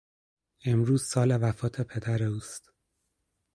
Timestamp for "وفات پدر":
1.43-2.23